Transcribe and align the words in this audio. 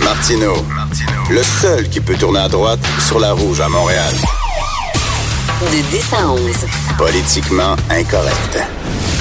Martino, 0.00 0.54
le 1.30 1.42
seul 1.42 1.88
qui 1.88 2.00
peut 2.00 2.16
tourner 2.16 2.40
à 2.40 2.48
droite 2.48 2.80
sur 3.06 3.18
la 3.18 3.32
rouge 3.32 3.60
à 3.60 3.68
Montréal. 3.68 4.14
De 5.60 5.90
10 5.90 6.12
à 6.12 6.28
11. 6.28 6.40
Politiquement 6.98 7.76
incorrect. 7.90 8.58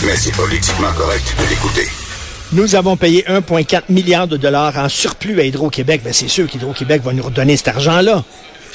Mais 0.06 0.16
c'est 0.16 0.34
politiquement 0.36 0.92
correct 0.98 1.36
de 1.40 1.50
l'écouter. 1.50 1.88
Nous 2.52 2.76
avons 2.76 2.98
payé 2.98 3.24
1,4 3.28 3.84
milliard 3.90 4.28
de 4.28 4.38
dollars 4.38 4.78
en 4.78 4.90
surplus 4.90 5.40
à 5.40 5.44
Hydro-Québec. 5.44 6.02
Ben, 6.04 6.14
c'est 6.14 6.28
sûr 6.28 6.48
qu'Hydro-Québec 6.48 7.02
va 7.04 7.14
nous 7.14 7.24
redonner 7.24 7.58
cet 7.58 7.70
argent-là. 7.70 8.24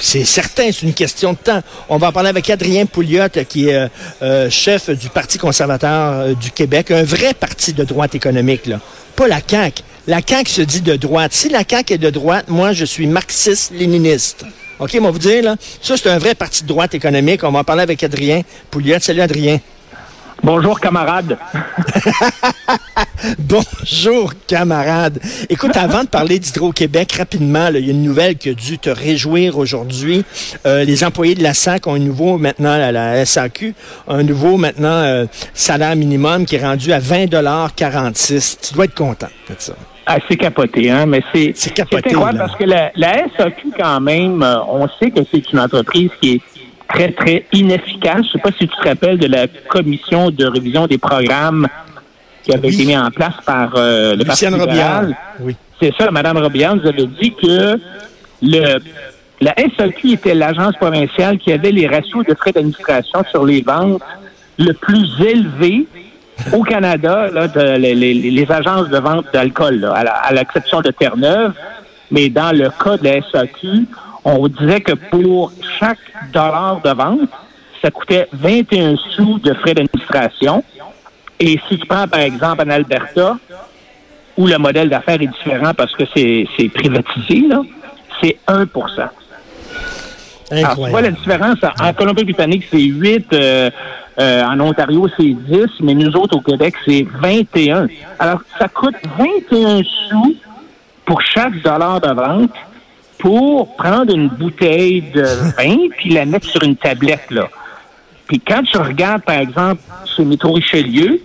C'est 0.03 0.25
certain, 0.25 0.71
c'est 0.71 0.81
une 0.81 0.95
question 0.95 1.33
de 1.33 1.37
temps. 1.37 1.61
On 1.87 1.97
va 1.97 2.07
en 2.07 2.11
parler 2.11 2.29
avec 2.29 2.49
Adrien 2.49 2.87
Pouliot, 2.87 3.29
qui 3.47 3.69
est 3.69 3.75
euh, 3.75 3.87
euh, 4.23 4.49
chef 4.49 4.89
du 4.89 5.09
Parti 5.09 5.37
conservateur 5.37 6.13
euh, 6.13 6.33
du 6.33 6.49
Québec, 6.49 6.89
un 6.89 7.03
vrai 7.03 7.35
parti 7.35 7.71
de 7.71 7.83
droite 7.83 8.15
économique, 8.15 8.65
là. 8.65 8.79
Pas 9.15 9.27
la 9.27 9.39
CAQ. 9.45 9.83
La 10.07 10.21
CAQ 10.27 10.49
se 10.49 10.61
dit 10.63 10.81
de 10.81 10.95
droite. 10.95 11.33
Si 11.33 11.49
la 11.49 11.61
CAQ 11.67 11.93
est 11.93 11.97
de 11.99 12.09
droite, 12.09 12.45
moi, 12.47 12.73
je 12.73 12.83
suis 12.83 13.05
marxiste-léniniste. 13.05 14.43
OK, 14.79 14.97
on 14.99 15.03
va 15.03 15.11
vous 15.11 15.19
dire, 15.19 15.43
là, 15.43 15.55
ça, 15.83 15.95
c'est 15.95 16.09
un 16.09 16.17
vrai 16.17 16.33
parti 16.33 16.63
de 16.63 16.67
droite 16.67 16.95
économique. 16.95 17.43
On 17.43 17.51
va 17.51 17.59
en 17.59 17.63
parler 17.63 17.83
avec 17.83 18.03
Adrien 18.03 18.41
Pouliot. 18.71 18.97
Salut, 18.99 19.21
Adrien. 19.21 19.59
Bonjour, 20.43 20.79
camarade. 20.79 21.37
Bonjour, 23.39 24.33
camarade. 24.47 25.19
Écoute, 25.49 25.77
avant 25.77 26.03
de 26.03 26.07
parler 26.07 26.39
d'Hydro-Québec, 26.39 27.11
rapidement, 27.13 27.67
il 27.67 27.85
y 27.85 27.89
a 27.89 27.91
une 27.91 28.01
nouvelle 28.01 28.35
qui 28.35 28.49
a 28.49 28.53
dû 28.53 28.79
te 28.79 28.89
réjouir 28.89 29.59
aujourd'hui. 29.59 30.25
Euh, 30.65 30.83
les 30.83 31.03
employés 31.03 31.35
de 31.35 31.43
la 31.43 31.53
SAC 31.53 31.85
ont 31.85 31.93
un 31.93 31.99
nouveau, 31.99 32.39
maintenant, 32.39 32.71
à 32.71 32.91
la 32.91 33.23
SAQ, 33.23 33.75
un 34.07 34.23
nouveau, 34.23 34.57
maintenant, 34.57 34.89
euh, 34.89 35.25
salaire 35.53 35.95
minimum 35.95 36.45
qui 36.45 36.55
est 36.55 36.65
rendu 36.65 36.91
à 36.91 36.99
20,46 36.99 38.57
Tu 38.67 38.73
dois 38.73 38.85
être 38.85 38.95
content 38.95 39.29
de 39.47 39.55
ça. 39.59 39.73
Ah, 40.07 40.17
c'est 40.27 40.37
capoté, 40.37 40.89
hein, 40.89 41.05
mais 41.05 41.21
c'est 41.33 41.53
C'est 41.55 41.73
capoté, 41.73 42.15
parce 42.15 42.55
que 42.55 42.63
la, 42.63 42.91
la 42.95 43.25
SAQ, 43.37 43.67
quand 43.77 44.01
même, 44.01 44.41
euh, 44.41 44.55
on 44.67 44.87
sait 44.99 45.11
que 45.11 45.21
c'est 45.31 45.51
une 45.51 45.59
entreprise 45.59 46.09
qui 46.19 46.33
est 46.33 46.41
très, 46.93 47.11
très 47.11 47.45
inefficace. 47.53 48.25
Je 48.27 48.31
sais 48.33 48.39
pas 48.39 48.51
si 48.51 48.67
tu 48.67 48.75
te 48.75 48.87
rappelles 48.87 49.17
de 49.17 49.27
la 49.27 49.47
commission 49.47 50.29
de 50.31 50.45
révision 50.45 50.87
des 50.87 50.97
programmes 50.97 51.67
qui 52.43 52.53
avait 52.53 52.67
Oui. 52.69 52.73
été 52.75 52.85
mise 52.85 52.97
en 52.97 53.11
place 53.11 53.35
par 53.45 53.71
euh, 53.75 54.15
le 54.15 54.23
Parti 54.25 54.45
libéral. 54.47 55.15
Oui. 55.39 55.55
C'est 55.81 55.93
ça, 55.97 56.11
Mme 56.11 56.37
Robillard 56.37 56.75
nous 56.75 56.87
avait 56.87 57.07
dit 57.07 57.33
que 57.41 57.79
le, 58.43 58.79
la 59.41 59.55
SAQ 59.77 60.11
était 60.13 60.35
l'agence 60.35 60.75
provinciale 60.75 61.37
qui 61.39 61.51
avait 61.51 61.71
les 61.71 61.87
ratios 61.87 62.25
de 62.25 62.33
frais 62.35 62.51
d'administration 62.51 63.23
sur 63.31 63.45
les 63.45 63.61
ventes 63.61 64.01
le 64.59 64.73
plus 64.73 65.07
élevés 65.25 65.87
au 66.53 66.63
Canada, 66.63 67.29
là, 67.31 67.47
de, 67.47 67.77
les, 67.77 67.93
les- 67.95 68.13
les 68.13 68.51
agences 68.51 68.89
de 68.89 68.97
vente 68.97 69.25
d'alcool, 69.33 69.83
à 69.93 70.33
l'exception 70.33 70.81
de 70.81 70.89
Terre-Neuve. 70.91 71.53
Mais 72.09 72.29
dans 72.29 72.51
le 72.55 72.69
cas 72.83 72.97
de 72.97 73.03
la 73.05 73.21
SAQ, 73.31 73.85
on 74.23 74.47
disait 74.47 74.81
que 74.81 74.93
pour 74.93 75.51
chaque 75.79 75.99
dollar 76.31 76.81
de 76.81 76.89
vente, 76.89 77.29
ça 77.81 77.91
coûtait 77.91 78.27
21 78.33 78.95
sous 79.15 79.39
de 79.39 79.53
frais 79.55 79.73
d'administration. 79.73 80.63
Et 81.39 81.59
si 81.67 81.77
tu 81.77 81.85
prends, 81.87 82.07
par 82.07 82.19
exemple, 82.21 82.63
en 82.65 82.69
Alberta, 82.69 83.37
où 84.37 84.47
le 84.47 84.57
modèle 84.57 84.89
d'affaires 84.89 85.21
est 85.21 85.27
différent 85.27 85.73
parce 85.75 85.93
que 85.93 86.03
c'est 86.15 86.47
c'est 86.57 86.69
privatisé, 86.69 87.47
là, 87.47 87.61
c'est 88.21 88.37
1 88.47 88.65
alors, 90.51 90.73
tu 90.73 90.79
vois 90.79 91.01
la 91.01 91.07
Incroyable. 91.07 91.17
différence. 91.17 91.57
En 91.79 91.87
en 91.87 91.93
Colombie-Britannique, 91.93 92.67
c'est 92.69 92.81
8. 92.81 93.33
euh, 93.33 93.69
euh, 94.19 94.43
en 94.43 94.59
Ontario, 94.59 95.07
c'est 95.17 95.23
10. 95.23 95.67
Mais 95.81 95.93
nous 95.93 96.13
autres, 96.17 96.37
au 96.37 96.41
Québec, 96.41 96.75
c'est 96.85 97.07
21. 97.21 97.87
Alors, 98.19 98.41
ça 98.59 98.67
coûte 98.67 98.95
21 99.17 99.81
sous 100.09 100.35
pour 101.05 101.21
chaque 101.21 101.61
dollar 101.61 102.01
de 102.01 102.09
vente 102.09 102.51
pour 103.21 103.75
prendre 103.75 104.13
une 104.13 104.27
bouteille 104.27 105.01
de 105.13 105.21
vin 105.55 105.87
puis 105.97 106.09
la 106.09 106.25
mettre 106.25 106.47
sur 106.47 106.63
une 106.63 106.75
tablette, 106.75 107.29
là. 107.29 107.47
Puis 108.27 108.39
quand 108.39 108.63
tu 108.63 108.77
regardes, 108.77 109.23
par 109.23 109.39
exemple, 109.39 109.81
sur 110.05 110.25
Métro 110.25 110.53
Richelieu, 110.53 111.21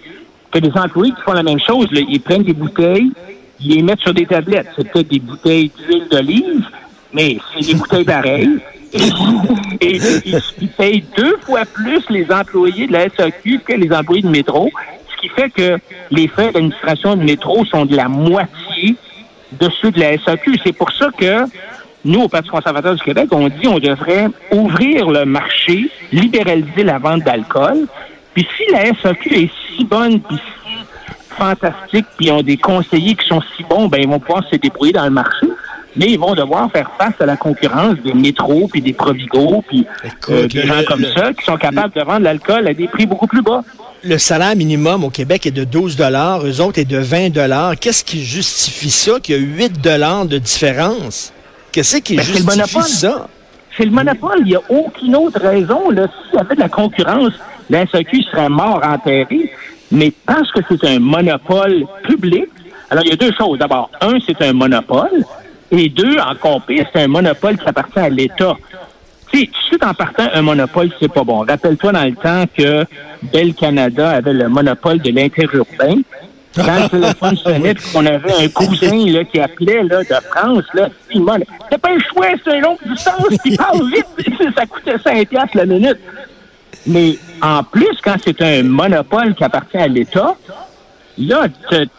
tu 0.50 0.58
as 0.58 0.60
des 0.60 0.72
employés 0.76 1.12
qui 1.12 1.22
font 1.22 1.32
la 1.32 1.42
même 1.42 1.60
chose. 1.60 1.86
Là. 1.92 2.00
Ils 2.08 2.20
prennent 2.20 2.42
des 2.42 2.52
bouteilles, 2.52 3.12
ils 3.60 3.76
les 3.76 3.82
mettent 3.82 4.00
sur 4.00 4.12
des 4.12 4.26
tablettes. 4.26 4.66
C'est 4.76 4.90
peut-être 4.90 5.08
des 5.08 5.20
bouteilles 5.20 5.70
d'huile 5.78 6.08
d'olive, 6.10 6.64
mais 7.12 7.38
c'est 7.54 7.66
des 7.66 7.74
bouteilles 7.74 8.04
pareilles. 8.04 8.58
Et, 9.80 10.00
ils 10.60 10.68
payent 10.68 11.04
deux 11.16 11.36
fois 11.44 11.62
plus 11.72 12.02
les 12.10 12.26
employés 12.32 12.86
de 12.86 12.92
la 12.92 13.08
SAQ 13.10 13.60
que 13.64 13.72
les 13.74 13.92
employés 13.92 14.22
de 14.22 14.28
métro, 14.28 14.70
ce 15.08 15.20
qui 15.20 15.28
fait 15.28 15.50
que 15.50 15.78
les 16.10 16.28
frais 16.28 16.50
d'administration 16.52 17.14
de 17.14 17.22
métro 17.22 17.64
sont 17.66 17.84
de 17.84 17.94
la 17.94 18.08
moitié 18.08 18.96
de 19.52 19.68
ceux 19.80 19.90
de 19.90 20.00
la 20.00 20.18
SAQ. 20.18 20.58
C'est 20.64 20.72
pour 20.72 20.90
ça 20.92 21.10
que 21.16 21.44
nous, 22.06 22.22
au 22.22 22.28
Parti 22.28 22.48
conservateur 22.48 22.94
du 22.94 23.02
Québec, 23.02 23.28
on 23.32 23.48
dit 23.48 23.66
on 23.68 23.78
devrait 23.78 24.28
ouvrir 24.52 25.10
le 25.10 25.24
marché, 25.24 25.90
libéraliser 26.12 26.82
la 26.84 26.98
vente 26.98 27.22
d'alcool. 27.24 27.86
Puis 28.34 28.46
si 28.56 28.72
la 28.72 28.86
SAQ 29.02 29.34
est 29.34 29.50
si 29.76 29.84
bonne, 29.84 30.20
puis 30.20 30.36
si 30.36 30.76
fantastique, 31.36 32.06
puis 32.16 32.30
ont 32.30 32.42
des 32.42 32.56
conseillers 32.56 33.14
qui 33.14 33.26
sont 33.28 33.42
si 33.56 33.62
bons, 33.64 33.88
ben 33.88 34.00
ils 34.00 34.08
vont 34.08 34.18
pouvoir 34.20 34.42
se 34.50 34.56
débrouiller 34.56 34.92
dans 34.92 35.04
le 35.04 35.10
marché. 35.10 35.46
Mais 35.98 36.10
ils 36.10 36.18
vont 36.18 36.34
devoir 36.34 36.70
faire 36.70 36.90
face 36.98 37.14
à 37.20 37.24
la 37.26 37.36
concurrence 37.38 37.94
des 38.04 38.12
métros, 38.12 38.68
puis 38.70 38.82
des 38.82 38.92
Provigo, 38.92 39.64
puis 39.66 39.86
euh, 40.28 40.46
des 40.46 40.62
le- 40.62 40.66
gens 40.66 40.82
comme 40.86 41.00
le- 41.00 41.12
ça, 41.12 41.32
qui 41.32 41.42
sont 41.44 41.56
capables 41.56 41.94
de 41.94 42.02
vendre 42.02 42.20
l'alcool 42.20 42.66
à 42.68 42.74
des 42.74 42.86
prix 42.86 43.06
beaucoup 43.06 43.26
plus 43.26 43.40
bas. 43.40 43.62
Le 44.04 44.18
salaire 44.18 44.54
minimum 44.54 45.04
au 45.04 45.10
Québec 45.10 45.46
est 45.46 45.50
de 45.50 45.64
12 45.64 45.96
dollars, 45.96 46.44
eux 46.46 46.60
autres 46.60 46.78
est 46.78 46.84
de 46.84 46.98
20 46.98 47.30
dollars. 47.30 47.76
Qu'est-ce 47.80 48.04
qui 48.04 48.22
justifie 48.24 48.90
ça 48.90 49.18
qu'il 49.20 49.36
y 49.36 49.38
a 49.38 49.40
8 49.42 49.80
dollars 49.80 50.26
de 50.26 50.36
différence? 50.36 51.32
Qu'est-ce 51.76 51.98
qui 51.98 52.16
Ben, 52.16 52.22
c'est 52.24 52.38
le 52.38 52.44
monopole. 52.46 52.82
ça? 52.84 53.28
C'est 53.76 53.84
le 53.84 53.90
monopole. 53.90 54.38
Il 54.40 54.46
n'y 54.46 54.56
a 54.56 54.62
aucune 54.70 55.14
autre 55.14 55.38
raison. 55.42 55.90
S'il 55.90 56.34
y 56.34 56.38
avait 56.38 56.54
de 56.54 56.60
la 56.60 56.70
concurrence, 56.70 57.34
la 57.68 57.86
SAQ 57.86 58.22
serait 58.22 58.48
mort 58.48 58.80
enterré. 58.82 59.52
Mais 59.92 60.10
parce 60.24 60.50
que 60.52 60.60
c'est 60.70 60.82
un 60.88 60.98
monopole 60.98 61.84
public, 62.02 62.46
alors 62.88 63.04
il 63.04 63.10
y 63.10 63.12
a 63.12 63.16
deux 63.16 63.30
choses. 63.36 63.58
D'abord, 63.58 63.90
un, 64.00 64.14
c'est 64.26 64.40
un 64.40 64.54
monopole. 64.54 65.22
Et 65.70 65.90
deux, 65.90 66.16
encore 66.18 66.62
pire, 66.62 66.86
c'est 66.94 67.02
un 67.02 67.08
monopole 67.08 67.58
qui 67.58 67.68
appartient 67.68 67.98
à 67.98 68.08
l'État. 68.08 68.56
Tu 69.30 69.40
sais, 69.40 69.46
tout 69.48 69.52
de 69.52 69.64
suite 69.66 69.84
en 69.84 69.92
partant, 69.92 70.28
un 70.32 70.40
monopole, 70.40 70.88
c'est 70.98 71.12
pas 71.12 71.24
bon. 71.24 71.40
Rappelle-toi 71.40 71.92
dans 71.92 72.04
le 72.04 72.14
temps 72.14 72.44
que 72.56 72.86
Bell 73.34 73.52
Canada 73.52 74.12
avait 74.12 74.32
le 74.32 74.48
monopole 74.48 74.98
de 75.00 75.10
l'interurbain. 75.10 75.96
Quand 76.56 76.82
le 76.82 76.88
téléphone 76.88 77.36
sonnait, 77.36 77.74
puis 77.74 77.92
qu'on 77.92 78.06
avait 78.06 78.44
un 78.44 78.48
cousin 78.48 79.06
là, 79.06 79.24
qui 79.24 79.38
appelait 79.40 79.82
là, 79.82 80.02
de 80.02 80.14
France, 80.30 80.64
là, 80.74 80.88
dit, 81.12 81.22
c'est 81.70 81.78
pas 81.78 81.90
un 81.90 81.98
choix, 81.98 82.26
c'est 82.44 82.56
une 82.56 82.62
longue 82.62 82.78
distance, 82.86 83.28
qui 83.42 83.56
parle 83.56 83.90
vite, 83.90 84.06
ça 84.56 84.66
coûtait 84.66 84.98
5 84.98 85.28
piastres 85.28 85.56
la 85.56 85.66
minute. 85.66 85.98
Mais 86.86 87.18
en 87.42 87.62
plus, 87.62 87.98
quand 88.02 88.16
c'est 88.24 88.40
un 88.40 88.62
monopole 88.62 89.34
qui 89.34 89.44
appartient 89.44 89.76
à 89.76 89.88
l'État, 89.88 90.36
là, 91.18 91.46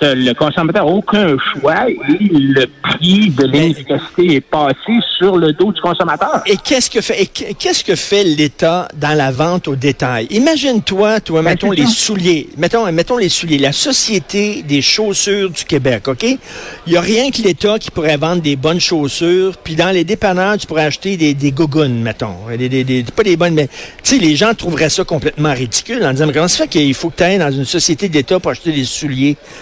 le 0.02 0.34
consommateur 0.34 0.86
n'a 0.86 0.92
aucun 0.92 1.36
choix 1.54 1.90
et 1.90 1.98
le 2.30 2.66
prix 2.84 3.30
de 3.30 3.46
l'inefficacité 3.46 4.36
est 4.36 4.42
passé 4.42 5.00
sur 5.18 5.38
le 5.38 5.54
dos 5.54 5.72
du 5.72 5.82
consommateur. 5.82 6.42
Et 6.46 6.58
qu'est-ce 6.58 6.90
que 6.90 7.02
fait, 7.02 7.26
qu'est-ce 7.58 7.84
que 7.84 7.96
fait 7.96 8.24
l'État 8.24 8.88
dans 8.96 9.16
la 9.18 9.32
vente 9.32 9.68
au 9.68 9.76
détail? 9.76 10.28
Imagine-toi, 10.30 11.20
toi, 11.22 11.42
mettons 11.42 11.70
Ben, 11.70 11.76
c'est 11.78 11.82
les 11.82 11.88
ça. 11.88 11.94
souliers, 11.94 12.50
mettons, 12.58 12.92
mettons 12.92 13.18
les 13.18 13.30
souliers, 13.30 13.58
la 13.58 13.72
Société 13.72 14.64
des 14.64 14.82
chaussures 14.82 15.50
du 15.50 15.64
Québec, 15.64 16.08
OK? 16.08 16.24
Il 16.24 16.94
y 16.94 16.98
a 16.98 17.02
rien 17.02 17.32
que 17.32 17.42
l'État 17.42 17.80
qui 17.80 17.92
pourrait 17.92 18.18
vendre 18.18 18.42
des 18.42 18.56
bonnes 18.56 18.80
chaussures, 18.80 19.58
puis 19.64 19.76
dans 19.76 19.90
les 19.92 20.04
dépanneurs, 20.04 20.58
tu 20.58 20.68
pourrais 20.68 20.86
acheter 20.86 21.18
des, 21.18 21.34
des 21.34 21.52
gougounes, 21.52 22.02
mettons. 22.02 22.36
Des, 22.58 22.70
des, 22.70 22.84
des- 22.84 23.04
pas 23.04 23.24
des 23.24 23.38
bonnes, 23.38 23.54
mais, 23.56 23.68
tu 24.04 24.16
sais, 24.16 24.18
les 24.18 24.36
gens 24.36 24.54
trouveraient 24.54 24.90
ça 24.90 25.04
complètement 25.04 25.54
ridicule 25.54 26.04
en 26.06 26.12
disant, 26.12 26.28
mais 26.28 26.34
comment 26.34 26.48
ça 26.48 26.64
fait 26.64 26.68
qu'il 26.70 26.94
faut 26.94 27.10
que 27.10 27.18
tu 27.18 27.24
ailles 27.24 27.40
dans 27.40 27.52
une 27.52 27.66
société 27.66 28.10
d'État 28.10 28.40
pour 28.40 28.52
acheter 28.52 28.72
des 28.72 28.84
souliers? 28.86 29.07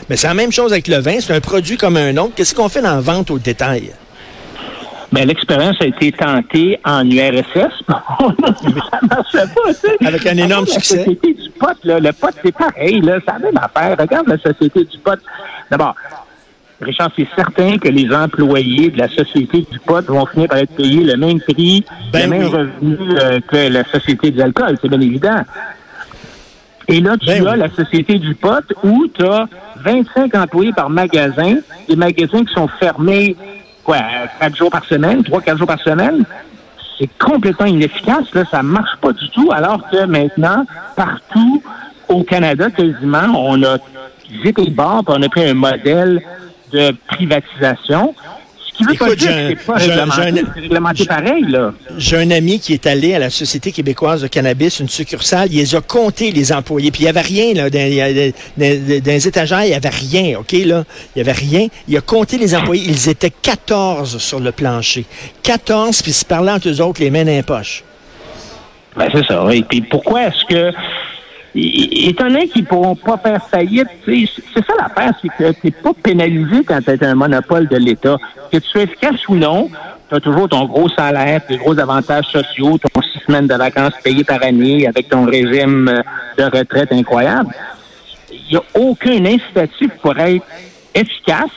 Mais 0.10 0.16
c'est 0.16 0.28
la 0.28 0.34
même 0.34 0.52
chose 0.52 0.72
avec 0.72 0.88
le 0.88 0.98
vin, 0.98 1.20
c'est 1.20 1.34
un 1.34 1.42
produit 1.42 1.78
comme 1.78 1.98
un 1.98 2.16
autre. 2.18 2.34
Qu'est-ce 2.36 2.54
qu'on 2.56 2.70
fait 2.70 2.82
dans 2.82 2.96
la 2.96 3.02
vente 3.02 3.32
au 3.32 3.40
détail? 3.40 3.92
Ben, 5.12 5.28
l'expérience 5.28 5.78
a 5.80 5.86
été 5.86 6.12
tentée 6.12 6.80
en 6.84 7.10
URSS. 7.10 7.72
ça 7.88 9.00
marchait 9.10 9.54
pas, 9.54 9.74
tu 9.74 9.76
sais. 9.82 10.06
Avec 10.06 10.26
un 10.26 10.36
énorme 10.38 10.66
La 10.66 10.74
succès. 10.74 10.98
société 10.98 11.34
du 11.34 11.50
pot, 11.52 11.78
là, 11.84 12.00
le 12.00 12.12
pot, 12.12 12.30
c'est 12.44 12.52
pareil, 12.52 13.00
là. 13.02 13.20
C'est 13.26 13.32
la 13.32 13.40
même 13.40 13.58
affaire. 13.58 13.96
Regarde 13.98 14.28
la 14.28 14.38
société 14.38 14.84
du 14.84 14.98
pot. 14.98 15.18
D'abord, 15.72 15.96
Richard, 16.82 17.12
c'est 17.16 17.28
certain 17.34 17.78
que 17.78 17.88
les 17.88 18.14
employés 18.14 18.90
de 18.90 18.98
la 18.98 19.08
société 19.08 19.66
du 19.72 19.80
pot 19.80 20.06
vont 20.06 20.26
finir 20.26 20.50
par 20.50 20.58
être 20.58 20.76
payés 20.76 21.04
le 21.04 21.16
même 21.16 21.40
prix, 21.40 21.86
Ben 22.12 22.24
le 22.24 22.28
même 22.30 22.42
oui. 22.42 22.48
revenu 22.50 22.98
euh, 23.18 23.40
que 23.48 23.70
la 23.72 23.86
société 23.86 24.32
de 24.32 24.40
l'alcool, 24.40 24.78
c'est 24.82 24.90
bien 24.90 25.00
évident. 25.00 25.42
Et 26.88 27.02
là, 27.02 27.18
tu 27.18 27.26
Ben 27.28 27.48
as 27.48 27.52
oui. 27.54 27.60
la 27.60 27.70
société 27.70 28.20
du 28.20 28.36
pot 28.36 28.64
où 28.84 29.08
tu 29.08 29.26
as 29.26 29.48
25 29.78 30.36
employés 30.36 30.74
par 30.74 30.90
magasin, 30.90 31.56
des 31.88 31.96
magasins 31.96 32.44
qui 32.46 32.54
sont 32.54 32.68
fermés, 32.80 33.36
quoi, 33.84 33.98
quatre 34.40 34.56
jours 34.56 34.70
par 34.70 34.86
semaine, 34.86 35.24
trois, 35.24 35.42
quatre 35.42 35.58
jours 35.58 35.68
par 35.68 35.82
semaine. 35.82 36.24
C'est 36.98 37.10
complètement 37.18 37.66
inefficace, 37.66 38.34
là, 38.34 38.44
ça 38.50 38.64
marche 38.64 38.96
pas 39.02 39.12
du 39.12 39.30
tout, 39.30 39.50
alors 39.52 39.82
que 39.90 40.06
maintenant, 40.06 40.66
partout 40.96 41.62
au 42.08 42.24
Canada, 42.24 42.70
quasiment, 42.70 43.34
on 43.36 43.62
a 43.64 43.78
jeté 44.44 44.64
le 44.64 44.72
bord, 44.72 45.04
puis 45.04 45.16
on 45.18 45.22
a 45.22 45.30
pris 45.30 45.44
un 45.44 45.54
modèle 45.56 46.22
de 46.72 46.92
privatisation, 47.08 48.16
qui 48.78 48.84
veut 48.84 48.94
Écoute, 48.94 49.08
pas 49.10 49.16
j'ai 49.18 49.30
un- 49.30 49.50
c'est 49.80 50.60
réglementé, 50.62 51.06
pareil, 51.06 51.46
là. 51.48 51.74
J'ai 51.98 52.18
ami 52.32 52.60
qui 52.60 52.74
est 52.74 52.86
allé 52.88 53.14
à 53.16 53.20
la 53.20 53.30
Société 53.30 53.72
québécoise 53.72 54.22
de 54.22 54.28
cannabis, 54.28 54.80
une 54.80 54.90
succursale, 54.90 55.50
il 55.52 55.58
les 55.58 55.76
a 55.76 55.82
comptés, 55.82 56.32
les 56.32 56.52
employés, 56.52 56.92
puis 56.92 57.02
il 57.02 57.06
n'y 57.06 57.10
avait 57.10 57.22
rien, 57.22 57.54
là, 57.54 57.70
dans, 57.70 58.34
dans- 58.58 59.00
dans 59.00 59.12
les 59.12 59.28
étagères, 59.28 59.64
il 59.64 59.70
n'y 59.70 59.74
avait 59.76 59.90
rien, 59.90 60.40
OK, 60.40 60.52
là, 60.54 60.84
il 61.16 61.18
n'y 61.18 61.22
avait 61.22 61.32
rien. 61.32 61.68
Il 61.88 61.96
a 61.98 62.02
compté 62.02 62.38
les 62.38 62.56
employés, 62.56 62.84
ils 62.88 63.10
étaient 63.10 63.32
14 63.32 64.18
sur 64.18 64.40
le 64.40 64.52
plancher. 64.52 65.06
14, 65.44 66.02
puis 66.02 66.12
ils 66.12 66.16
se 66.16 66.26
parlaient 66.26 66.52
entre 66.52 66.70
eux 66.70 66.82
autres 66.82 67.02
les 67.02 67.10
mains 67.12 67.24
dans 67.26 67.32
les 67.32 67.44
poches. 67.44 67.84
Ben, 68.98 69.10
c'est 69.14 69.26
ça. 69.26 69.46
Et 69.54 69.62
puis 69.64 69.82
pourquoi 69.82 70.24
est-ce 70.28 70.46
que. 70.48 70.72
É- 71.56 72.10
Étant 72.10 72.26
donné 72.28 72.48
qu'ils 72.48 72.64
ne 72.64 72.68
pourront 72.68 72.96
pas 72.96 73.18
faire 73.18 73.46
faillite, 73.48 73.88
c'est 74.06 74.66
ça 74.66 74.74
l'affaire, 74.80 75.14
c'est 75.22 75.30
que 75.30 75.52
tu 75.54 75.60
n'es 75.68 75.72
pas 75.72 75.94
pénalisé 76.02 76.64
quand 76.64 76.80
tu 76.84 77.04
as 77.04 77.10
un 77.10 77.16
monopole 77.16 77.68
de 77.68 77.78
l'État. 77.78 78.18
Que 78.52 78.58
tu 78.58 78.68
sois 78.68 78.84
efficace 78.84 79.28
ou 79.28 79.36
non, 79.36 79.70
tu 80.10 80.16
as 80.16 80.20
toujours 80.20 80.50
ton 80.50 80.66
gros 80.66 80.90
salaire, 80.90 81.46
tes 81.46 81.58
gros 81.58 81.78
avantages 81.80 82.26
sociaux, 82.26 82.78
ton 82.78 83.02
six 83.02 83.20
semaines 83.26 83.48
de 83.48 83.56
vacances 83.56 83.94
payées 84.04 84.24
par 84.24 84.44
année 84.44 84.88
avec 84.88 85.10
ton 85.10 85.26
régime 85.26 85.88
euh, 85.88 86.02
de 86.38 86.58
retraite 86.58 86.92
incroyable. 86.92 87.50
Il 88.32 88.52
n'y 88.52 88.58
a 88.58 88.64
aucun 88.76 89.26
incitatif 89.26 89.92
pour 90.02 90.18
être 90.20 90.46
efficace. 90.94 91.50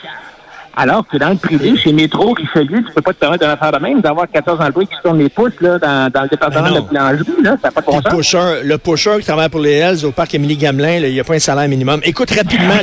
Alors 0.81 1.05
que 1.05 1.17
dans 1.17 1.31
le 1.31 1.35
privé, 1.35 1.75
chez 1.75 1.91
Métro, 1.91 2.31
Richelieu, 2.31 2.81
tu 2.87 2.93
peux 2.93 3.01
pas 3.01 3.11
te 3.11 3.19
permettre 3.19 3.45
de 3.45 3.53
faire 3.53 3.71
de 3.73 3.79
même, 3.79 3.99
d'avoir 3.99 4.31
14 4.31 4.61
employés 4.61 4.87
qui 4.87 4.95
se 4.95 5.01
tournent 5.01 5.19
les 5.19 5.27
pouces 5.27 5.59
là, 5.59 5.77
dans, 5.77 6.09
dans 6.09 6.21
le 6.21 6.29
département 6.29 6.71
de 6.71 6.79
boulangerie, 6.79 7.25
là, 7.43 7.57
ça 7.61 7.67
n'a 7.67 7.71
pas 7.71 7.81
de 7.81 7.85
bon 7.85 7.97
Le 7.97 8.15
pusher, 8.15 8.63
le 8.63 8.77
pusher 8.77 9.17
qui 9.19 9.25
travaille 9.25 9.49
pour 9.49 9.59
les 9.59 9.73
Hells 9.73 10.05
au 10.05 10.11
parc 10.13 10.35
Émilie 10.35 10.55
Gamelin, 10.55 11.01
là, 11.01 11.09
il 11.09 11.13
n'y 11.13 11.19
a 11.19 11.25
pas 11.25 11.33
un 11.33 11.39
salaire 11.39 11.67
minimum. 11.67 11.99
Écoute 12.05 12.31
rapidement, 12.31 12.75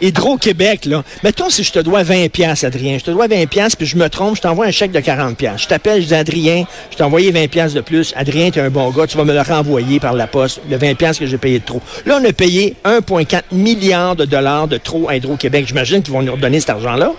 Hydro-Québec, 0.00 0.84
là. 0.84 1.02
Mettons 1.24 1.50
si 1.50 1.64
je 1.64 1.72
te 1.72 1.80
dois 1.80 2.04
20 2.04 2.30
pièces, 2.30 2.62
Adrien. 2.62 2.98
Je 2.98 3.04
te 3.06 3.10
dois 3.10 3.26
20 3.26 3.46
pièces 3.46 3.74
puis 3.74 3.86
je 3.86 3.96
me 3.96 4.08
trompe, 4.08 4.36
je 4.36 4.42
t'envoie 4.42 4.66
un 4.66 4.70
chèque 4.70 4.92
de 4.92 5.00
40 5.00 5.36
pièces. 5.36 5.62
Je 5.62 5.66
t'appelle, 5.66 6.02
je 6.02 6.06
dis 6.06 6.14
Adrien, 6.14 6.62
je 6.92 6.96
t'ai 6.96 7.02
envoyé 7.02 7.32
20 7.32 7.48
pièces 7.48 7.74
de 7.74 7.80
plus. 7.80 8.14
Adrien, 8.16 8.52
tu 8.52 8.60
es 8.60 8.62
un 8.62 8.70
bon 8.70 8.88
gars, 8.90 9.08
tu 9.08 9.16
vas 9.16 9.24
me 9.24 9.32
le 9.34 9.40
renvoyer 9.40 9.98
par 9.98 10.12
la 10.12 10.28
poste, 10.28 10.60
le 10.70 10.76
20 10.76 10.94
pièces 10.94 11.18
que 11.18 11.26
j'ai 11.26 11.38
payé 11.38 11.58
de 11.58 11.64
trop. 11.64 11.82
Là, 12.04 12.20
on 12.22 12.24
a 12.24 12.32
payé 12.32 12.76
1,4 12.84 13.42
milliard 13.50 14.14
de 14.14 14.26
dollars 14.26 14.68
de 14.68 14.76
trop 14.76 15.08
à 15.08 15.16
Hydro-Québec. 15.16 15.64
J'imagine 15.66 16.04
qu'ils 16.04 16.14
vont 16.14 16.22
nous 16.22 16.32
redonner 16.32 16.60
cet 16.60 16.70
argent-là. 16.70 17.15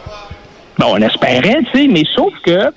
Bon, 0.77 0.93
on 0.93 1.01
espérait, 1.01 1.59
tu 1.71 1.79
sais, 1.79 1.87
mais 1.87 2.03
sauf 2.15 2.33
que 2.45 2.71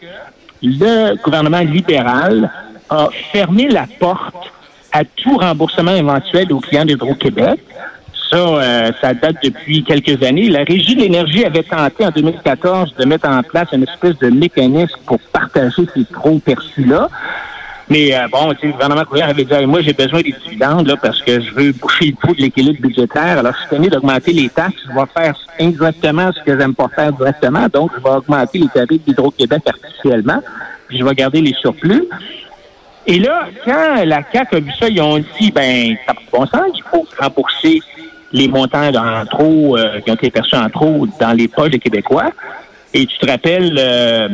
le 0.63 1.17
gouvernement 1.23 1.61
libéral 1.61 2.51
a 2.89 3.09
fermé 3.33 3.69
la 3.69 3.87
porte 3.99 4.51
à 4.93 5.05
tout 5.05 5.37
remboursement 5.37 5.95
éventuel 5.95 6.53
aux 6.53 6.61
clients 6.61 6.85
d'Hydro-Québec. 6.85 7.61
Ça, 8.31 8.37
euh, 8.37 8.93
ça 9.01 9.13
date 9.13 9.37
depuis 9.43 9.83
quelques 9.83 10.23
années. 10.23 10.49
La 10.49 10.63
Régie 10.65 10.95
de 10.95 11.01
l'énergie 11.01 11.45
avait 11.45 11.63
tenté 11.63 12.05
en 12.05 12.11
2014 12.11 12.95
de 12.97 13.05
mettre 13.05 13.29
en 13.29 13.43
place 13.43 13.69
une 13.73 13.83
espèce 13.83 14.17
de 14.19 14.29
mécanisme 14.29 14.99
pour 15.05 15.19
partager 15.33 15.83
ces 15.95 16.05
trop 16.05 16.39
perçus-là. 16.39 17.09
Mais 17.91 18.15
euh, 18.15 18.29
bon, 18.31 18.51
le 18.51 18.71
gouvernement 18.71 19.05
couvert 19.05 19.29
avait 19.29 19.45
dit 19.45 19.67
moi 19.67 19.83
j'ai 19.83 19.93
besoin 19.93 20.21
des 20.23 20.33
dividendes 20.45 20.87
là, 20.87 20.97
parce 20.97 21.21
que 21.23 21.41
je 21.41 21.53
veux 21.53 21.73
boucher 21.73 22.07
le 22.07 22.17
trou 22.17 22.35
de 22.35 22.41
l'équilibre 22.41 22.81
budgétaire. 22.81 23.39
Alors, 23.39 23.53
je 23.53 23.59
suis 23.59 23.77
tenu 23.77 23.89
d'augmenter 23.89 24.33
les 24.33 24.49
taxes. 24.49 24.77
Je 24.89 24.95
vais 24.95 25.07
faire 25.13 25.35
exactement 25.59 26.31
ce 26.33 26.41
que 26.45 26.57
j'aime 26.57 26.75
pas 26.75 26.89
faire 26.95 27.13
directement. 27.13 27.67
Donc, 27.73 27.91
je 27.99 28.03
vais 28.03 28.11
augmenter 28.11 28.61
les 28.61 28.69
tarifs 28.69 29.05
d'Hydro-Québec 29.05 29.63
artificiellement. 29.67 30.41
Puis 30.87 30.99
je 30.99 31.05
vais 31.05 31.15
garder 31.15 31.41
les 31.41 31.53
surplus. 31.55 32.05
Et 33.07 33.19
là, 33.19 33.49
quand 33.65 34.05
la 34.05 34.23
CAQ 34.33 34.57
a 34.57 34.61
vu 34.61 34.71
ça, 34.79 34.89
ils 34.89 35.03
ont 35.03 35.19
dit 35.19 35.51
ben, 35.51 35.97
ça 36.07 36.15
bon 36.33 36.47
sens, 36.47 36.71
il 36.73 36.83
faut 36.91 37.05
rembourser 37.19 37.81
les 38.33 38.47
montants 38.47 38.89
en 38.95 39.27
trop 39.27 39.77
euh, 39.77 40.01
qui 40.01 40.13
ont 40.13 40.15
été 40.15 40.31
perçus 40.31 40.55
en 40.55 40.71
trop 40.71 41.09
dans 41.19 41.33
les 41.33 41.49
poches 41.49 41.71
des 41.71 41.81
Québécois. 41.81 42.31
Et 42.95 43.07
tu 43.07 43.19
te 43.19 43.29
rappelles, 43.29 43.77
euh, 43.79 44.29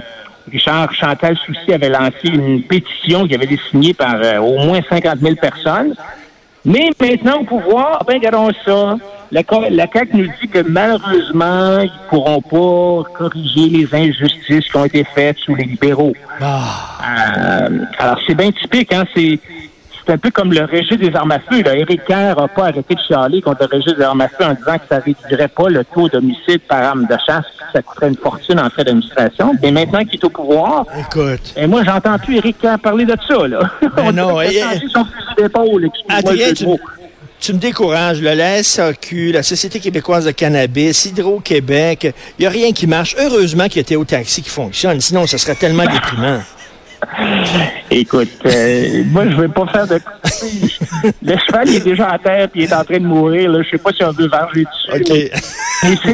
Richard 0.50 0.92
Chantal 0.94 1.36
Soucy 1.44 1.72
avait 1.72 1.88
lancé 1.88 2.28
une 2.28 2.62
pétition 2.62 3.26
qui 3.26 3.34
avait 3.34 3.46
été 3.46 3.58
signée 3.70 3.94
par 3.94 4.16
euh, 4.22 4.38
au 4.38 4.58
moins 4.64 4.80
50 4.88 5.18
000 5.18 5.34
personnes. 5.36 5.94
Mais 6.64 6.90
maintenant, 7.00 7.40
au 7.40 7.44
pouvoir, 7.44 8.04
ben, 8.06 8.14
regardons 8.14 8.50
ça. 8.64 8.96
La, 9.32 9.42
la 9.70 9.86
CAQ 9.92 10.16
nous 10.16 10.28
dit 10.40 10.48
que 10.48 10.60
malheureusement, 10.60 11.80
ils 11.80 11.84
ne 11.84 12.08
pourront 12.08 12.40
pas 12.40 13.10
corriger 13.18 13.68
les 13.68 13.94
injustices 13.94 14.68
qui 14.68 14.76
ont 14.76 14.84
été 14.84 15.04
faites 15.14 15.36
sous 15.38 15.54
les 15.54 15.64
libéraux. 15.64 16.12
Euh, 16.40 17.78
alors, 17.98 18.18
c'est 18.26 18.34
bien 18.34 18.52
typique, 18.52 18.92
hein? 18.92 19.04
C'est, 19.14 19.40
c'est 20.06 20.12
un 20.12 20.18
peu 20.18 20.30
comme 20.30 20.52
le 20.52 20.64
registre 20.64 20.96
des 20.96 21.14
armes 21.16 21.32
à 21.32 21.40
feu. 21.40 21.62
Là. 21.62 21.74
Éric 21.76 22.04
Kerr 22.04 22.36
n'a 22.38 22.46
pas 22.48 22.64
arrêté 22.66 22.94
de 22.94 23.00
chialer 23.06 23.42
contre 23.42 23.62
le 23.68 23.76
registre 23.76 23.96
des 23.98 24.04
armes 24.04 24.20
à 24.20 24.28
feu 24.28 24.44
en 24.44 24.54
disant 24.54 24.78
que 24.78 24.84
ça 24.88 24.98
réduirait 24.98 25.48
pas 25.48 25.68
le 25.68 25.84
taux 25.84 26.08
d'homicide 26.08 26.60
par 26.68 26.82
arme 26.82 27.06
de 27.06 27.16
chasse, 27.26 27.44
que 27.58 27.64
ça 27.72 27.82
coûterait 27.82 28.08
une 28.08 28.16
fortune 28.16 28.60
en 28.60 28.70
frais 28.70 28.84
d'administration. 28.84 29.52
Mais 29.62 29.70
maintenant 29.72 30.04
qu'il 30.04 30.14
est 30.20 30.24
au 30.24 30.30
pouvoir, 30.30 30.84
Écoute. 30.98 31.52
et 31.56 31.66
moi, 31.66 31.82
j'entends 31.84 32.18
plus 32.18 32.36
Éric 32.36 32.58
Kerr 32.58 32.78
parler 32.78 33.04
de 33.04 33.16
ça, 33.28 33.46
là. 33.48 33.58
Ben 33.96 34.04
On 34.06 34.12
non, 34.12 34.40
et- 34.40 34.62
son 34.92 35.04
fusil 35.04 35.50
Adrien, 36.08 36.52
tu, 36.54 36.66
tu 37.40 37.52
me 37.52 37.58
décourages. 37.58 38.20
là. 38.22 38.34
La 38.34 38.62
SAQ, 38.62 39.32
la 39.32 39.42
Société 39.42 39.80
québécoise 39.80 40.24
de 40.24 40.30
cannabis, 40.30 41.04
Hydro-Québec, 41.06 42.14
il 42.38 42.42
n'y 42.42 42.46
a 42.46 42.50
rien 42.50 42.72
qui 42.72 42.86
marche. 42.86 43.14
Heureusement 43.18 43.64
qu'il 43.64 43.78
y 43.78 43.80
a 43.80 43.84
Théo 43.84 44.04
Taxi 44.04 44.42
qui 44.42 44.50
fonctionne. 44.50 45.00
Sinon, 45.00 45.26
ce 45.26 45.36
serait 45.38 45.54
tellement 45.54 45.84
déprimant. 45.84 46.40
Écoute, 47.90 48.28
euh, 48.46 49.02
moi, 49.10 49.24
je 49.30 49.36
veux 49.36 49.48
pas 49.48 49.66
faire 49.66 49.86
de... 49.86 49.94
le 51.22 51.34
cheval, 51.46 51.68
il 51.68 51.76
est 51.76 51.84
déjà 51.84 52.08
à 52.10 52.18
terre 52.18 52.48
puis 52.48 52.62
il 52.62 52.70
est 52.70 52.74
en 52.74 52.84
train 52.84 52.98
de 52.98 53.06
mourir. 53.06 53.50
Là. 53.50 53.62
Je 53.62 53.70
sais 53.70 53.78
pas 53.78 53.90
si 53.92 54.02
on 54.04 54.10
veut 54.12 54.28
varger 54.28 54.64
dessus. 54.64 55.00
OK. 55.00 55.40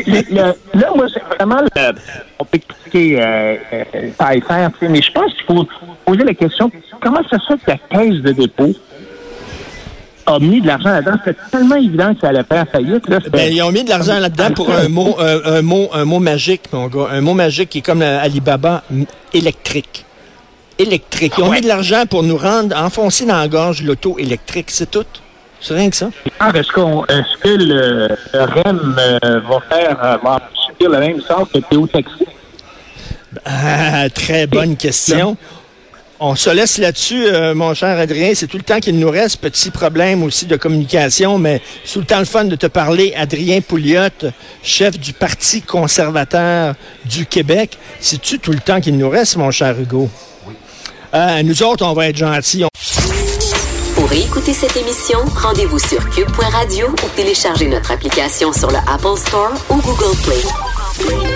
Mais 0.07 0.25
le- 0.31 0.81
là, 0.81 0.89
moi, 0.95 1.07
c'est 1.13 1.23
vraiment 1.37 1.61
le, 1.63 1.93
on 2.39 2.45
peut 2.45 2.59
expliquer 2.59 3.21
euh, 3.23 3.57
euh, 3.73 4.41
faire, 4.47 4.71
mais 4.83 5.01
je 5.03 5.13
pense 5.13 5.33
qu'il 5.35 5.45
faut 5.57 5.67
poser 6.05 6.25
la 6.25 6.35
question 6.35 6.71
comment 7.01 7.21
ça 7.31 7.39
se 7.39 7.47
fait 7.57 7.59
que 7.59 7.71
la 7.71 7.79
caisse 8.05 8.21
de 8.23 8.33
dépôt 8.33 8.73
a 10.27 10.39
mis 10.39 10.61
de 10.61 10.67
l'argent 10.69 10.91
là-dedans? 10.91 11.17
C'était 11.25 11.39
tellement 11.51 11.75
évident 11.77 12.15
que 12.15 12.21
ça 12.21 12.29
allait 12.29 12.45
faire 12.45 12.65
faillite. 12.71 13.09
Là, 13.09 13.19
Ben, 13.33 13.53
ils 13.53 13.61
ont 13.63 13.73
mis 13.73 13.83
de 13.83 13.89
l'argent 13.91 14.19
là-dedans 14.21 14.51
pour 14.55 14.71
un 14.73 14.89
mot, 14.89 15.17
un, 15.19 15.55
un 15.57 15.63
mot, 15.63 15.89
un 15.93 16.05
mot 16.05 16.21
magique, 16.21 16.63
mon 16.73 16.87
gars. 16.87 17.09
Un 17.11 17.21
mot 17.23 17.35
magique 17.35 17.71
qui 17.71 17.79
est 17.79 17.83
comme 17.83 18.03
euh, 18.03 18.21
Alibaba, 18.23 18.85
électrique. 19.35 20.05
Électrique. 20.83 21.35
Ils 21.39 21.45
ont 21.45 21.49
Ouais. 21.49 21.57
mis 21.57 21.63
de 21.63 21.69
l'argent 21.69 22.05
pour 22.09 22.23
nous 22.23 22.37
rendre 22.37 22.77
enfoncer 22.77 23.25
dans 23.25 23.39
la 23.39 23.49
gorge 23.49 23.83
l'auto 23.83 24.17
électrique. 24.19 24.71
C'est 24.71 24.91
tout. 24.91 25.05
C'est 25.61 25.75
rien 25.75 25.91
que 25.91 25.97
ça. 25.97 26.11
Ah, 26.41 26.51
Est-ce 26.55 26.73
qu'on- 26.73 27.05
est-ce 27.07 27.39
que 27.43 27.49
le, 27.51 28.09
le 28.35 28.41
REM 28.41 28.97
euh, 28.99 29.41
va 29.49 29.61
faire 29.69 29.97
euh, 30.05 30.17
va 30.25 30.41
subir 30.67 30.91
le 30.91 30.99
même 30.99 31.21
sort 31.21 31.47
que 31.53 31.59
Théo 31.59 31.87
Taxi? 31.87 32.27
Ah, 33.45 34.09
très 34.11 34.47
bonne 34.47 34.77
question. 34.77 35.37
On 36.25 36.37
se 36.37 36.51
laisse 36.51 36.79
là-dessus, 36.79 37.25
euh, 37.27 37.53
mon 37.55 37.75
cher 37.75 37.99
Adrien. 37.99 38.33
C'est 38.35 38.47
tout 38.47 38.57
le 38.57 38.63
temps 38.63 38.79
qu'il 38.79 38.97
nous 38.99 39.11
reste. 39.11 39.41
Petit 39.41 39.71
problème 39.71 40.23
aussi 40.23 40.47
de 40.47 40.57
communication, 40.57 41.37
mais 41.39 41.61
c'est 41.85 41.95
tout 41.95 41.99
le 42.01 42.07
temps 42.07 42.19
le 42.21 42.25
fun 42.25 42.45
de 42.45 42.55
te 42.55 42.67
parler. 42.67 43.13
Adrien 43.17 43.61
Pouliot, 43.61 44.31
chef 44.63 44.99
du 45.01 45.13
Parti 45.13 45.63
conservateur 45.63 46.75
du 47.05 47.27
Québec. 47.27 47.77
C'est-tu 47.99 48.39
tout 48.39 48.53
le 48.53 48.61
temps 48.61 48.81
qu'il 48.81 48.97
nous 48.99 49.09
reste, 49.11 49.37
mon 49.37 49.51
cher 49.51 49.75
Hugo? 49.81 50.09
Euh, 51.15 51.43
nous 51.43 51.63
autres, 51.63 51.85
on 51.85 51.93
va 51.93 52.09
être 52.09 52.17
gentils. 52.17 52.65
Pour 53.95 54.13
écouter 54.13 54.55
cette 54.55 54.77
émission, 54.77 55.19
rendez-vous 55.37 55.79
sur 55.79 56.09
cube.radio 56.11 56.89
ou 56.89 57.09
téléchargez 57.17 57.69
notre 57.69 57.91
application 57.91 58.53
sur 58.53 58.71
le 58.71 58.79
Apple 58.89 59.19
Store 59.19 59.53
ou 59.69 59.77
Google 59.77 60.17
Play. 60.25 61.32